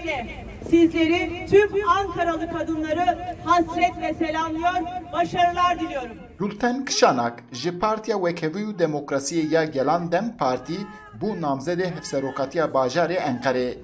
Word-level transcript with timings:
Öncelikle 0.00 0.26
sizleri 0.70 1.46
tüm 1.50 1.88
Ankaralı 1.88 2.52
kadınları 2.52 3.18
hasretle 3.44 4.14
selamlıyor, 4.14 4.72
başarılar 5.12 5.80
diliyorum. 5.80 6.16
Gülten 6.38 6.84
Kışanak 6.84 7.44
ji 7.52 7.78
Partiya 7.78 8.16
Wekevî 8.16 8.58
û 8.58 8.78
Demokrasiyê 8.78 9.54
ya 9.54 9.64
Gelan 9.64 10.12
Dem 10.12 10.36
Partî 10.38 10.76
bû 11.20 11.40
namzedê 11.40 11.96
hevserokatiya 11.96 12.64
bajarê 12.64 13.16
Enqerê. 13.16 13.74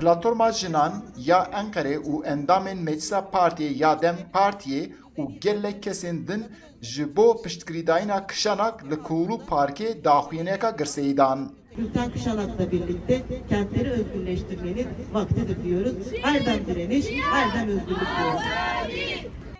Platforma 0.00 0.52
Jinan 0.52 0.92
ya 1.16 1.40
Enqerê 1.60 1.96
û 2.10 2.24
endamên 2.32 2.78
Meclisa 2.78 3.18
Partiyê 3.18 3.70
ya 3.82 4.02
Dem 4.02 4.16
Partiyê 4.34 4.92
û 5.18 5.40
gelek 5.40 5.82
kesên 5.84 6.28
din 6.28 6.42
ji 6.80 7.16
bo 7.16 7.42
piştgirîdayîna 7.42 8.26
Kışanak 8.26 8.84
li 8.90 8.94
Kûrû 8.94 9.36
Parkê 9.50 10.04
daxuyaneka 10.04 10.70
girseyî 10.70 11.16
dan. 11.16 11.50
Gülten 11.76 12.10
Kuşanak'la 12.10 12.72
birlikte 12.72 13.22
kentleri 13.48 13.90
özgürleştirmenin 13.90 14.88
vaktidir 15.12 15.64
diyoruz. 15.64 15.96
Erdem 16.22 16.66
direniş, 16.66 17.06
erdem 17.34 17.68
özgürlük 17.68 18.08
diyoruz. 18.18 18.42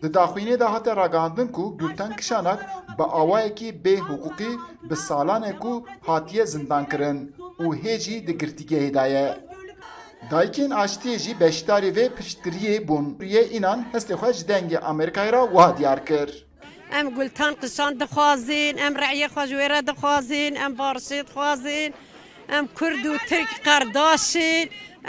Di 0.03 0.07
daxwînê 0.07 0.61
de 0.61 0.65
hate 0.65 0.97
ragandin 0.97 1.47
ku 1.47 1.79
Gülten 1.79 2.17
Kışanak 2.17 2.67
bi 2.99 3.03
awayekî 3.03 3.69
bê 3.85 3.97
hukukî 3.99 4.51
bi 4.91 4.95
salanê 4.95 5.59
ku 5.59 5.87
hatiye 6.01 6.47
zindan 6.47 6.89
kirin 6.89 7.35
û 7.59 7.67
hê 7.83 7.99
jî 7.99 8.27
di 8.27 8.33
girtîgehê 8.33 8.95
de 8.95 9.48
Daikin 10.31 10.71
aştiye 10.71 11.19
jî 11.19 11.33
beşdarê 11.41 11.97
ve 11.97 12.07
piştgiriyê 12.07 12.89
bûn. 12.89 13.17
Rûyê 13.21 13.57
înan 13.57 13.85
hestê 13.93 14.15
xwe 14.21 14.33
ji 14.33 14.45
dengê 14.51 14.79
Amerîkayê 14.91 15.33
ra 15.33 15.43
wiha 15.47 15.79
diyar. 15.79 16.01
Em 16.99 17.15
gultan 17.15 17.55
qisan 17.55 18.01
dixwazin, 18.01 18.77
em 18.77 18.95
reyê 18.95 19.29
xwe 19.29 19.47
ji 19.47 19.55
wê 19.55 20.57
em 20.65 20.73
barşê 20.81 21.19
dixwazin, 21.27 21.95
em 22.57 22.67
Kurd 22.67 23.05
û 23.13 23.19
Tirk 23.29 23.53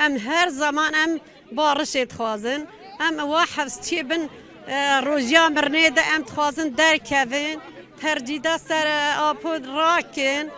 em 0.06 0.20
her 0.20 0.48
zaman 0.48 0.94
em 0.94 1.20
barişê 1.58 2.10
dixwazin. 2.10 2.68
Em 3.00 3.18
wa 3.18 3.44
hevstiyê 3.56 4.10
bin 4.10 4.30
e, 4.68 5.02
rojiya 5.06 5.48
mirnê 5.48 5.96
de 5.96 6.02
em 6.16 6.24
dixwazin 6.24 6.78
derkevin, 6.78 7.60
tercîda 8.02 8.58
ser 8.60 8.88
e, 8.88 9.14
apod 9.18 9.64
rakin. 9.78 10.52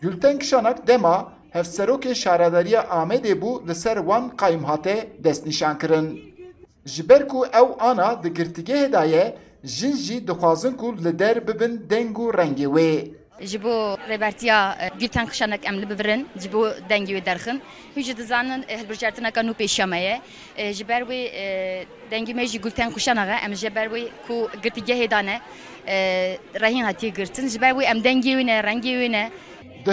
Gülten 0.00 0.38
Kişanak 0.38 0.86
dema 0.86 1.32
hevserokê 1.54 2.14
şaredariya 2.14 2.80
Amedê 2.80 3.34
bû 3.42 3.68
li 3.68 3.74
ser 3.74 3.96
wan 3.96 4.24
qayîm 4.40 4.64
hate 4.64 5.08
destnîşan 5.24 5.78
kirin. 5.78 6.34
Ji 6.84 7.08
ber 7.08 7.28
ku 7.28 7.46
ew 7.46 7.68
ana 7.78 8.22
di 8.22 8.28
girtîgehê 8.28 8.92
de 8.92 9.08
ye, 9.14 9.24
jin 9.64 9.96
jî 9.96 10.26
dixwazin 10.28 10.72
ku 10.72 10.96
li 11.04 11.18
der 11.18 11.46
bibin 11.46 11.86
deng 11.90 12.16
û 12.16 12.24
rengê 12.38 12.68
wê. 12.76 13.10
ji 13.40 13.62
bo 13.62 13.98
rêbertiya 14.08 14.90
Gülten 15.00 15.26
Kışanek 15.26 15.66
em 15.66 15.82
li 15.82 15.90
bibirin 15.90 16.26
ji 16.38 16.52
bo 16.52 16.66
dengê 16.90 17.12
wê 17.16 17.26
derxin 17.26 17.62
hû 17.96 18.00
jî 18.00 18.16
dizanin 18.16 18.62
hilbijartineka 18.68 19.40
nû 19.40 19.54
pêşema 19.54 19.96
ye 19.96 20.20
ji 20.72 20.88
ber 20.88 21.02
wê 21.02 21.20
dengê 22.10 22.34
me 22.34 22.46
jî 22.46 22.60
Gülten 22.60 22.90
Kuşanak 22.90 23.28
e 23.28 23.44
em 23.44 23.54
ji 23.54 23.74
ber 23.74 23.86
wê 23.86 24.08
ku 24.26 24.48
girtîgehê 24.62 25.10
dane 25.10 25.40
rehîn 26.60 26.84
hatiye 26.84 27.12
girtin 27.12 27.48
ji 27.48 27.60
ber 27.60 27.70
wê 27.70 27.84
em 27.84 27.98
dengê 27.98 28.32
wê 28.38 28.46
ne 28.46 28.60
rengê 28.60 28.94
wê 29.00 29.12
ne 29.12 29.30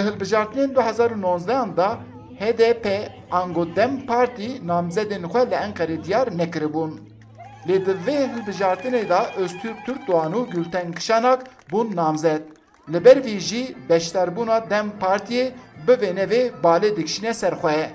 Hilbijartinên 0.00 0.74
2019 0.74 1.76
da 1.76 1.98
HDP 2.40 2.86
Ango 3.30 3.76
Dem 3.76 4.06
Parti 4.06 4.66
namzedên 4.66 5.22
xwe 5.22 5.50
li 5.50 5.54
Enqerê 5.54 6.04
diyar 6.04 6.38
nekiribûn. 6.38 7.00
Lê 7.68 7.86
di 7.86 7.90
vê 8.06 8.28
hilbijartinê 8.32 9.08
da 9.08 9.30
Öztürk 9.36 9.86
Türkdoğan 9.86 10.32
û 10.32 10.50
Gülten 10.50 10.92
Kışanak 10.92 11.40
bûn 11.72 11.96
namzed. 11.96 12.42
Li 12.92 13.04
ber 13.04 13.24
vî 13.24 13.40
jî 13.40 13.76
beşdarbûna 13.88 14.70
Dem 14.70 14.92
Partiyê 15.00 15.50
bi 15.86 15.92
vê 15.92 16.50
balê 16.62 16.96
dikişîne 16.96 17.34
ser 17.34 17.52
xwe. 17.52 17.90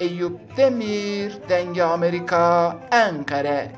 Eyüp 0.00 0.56
Demir, 0.56 1.32
Denge 1.48 1.82
Amerika, 1.82 2.76
Enqere. 2.92 3.72